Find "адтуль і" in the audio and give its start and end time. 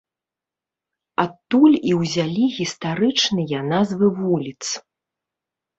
1.25-1.95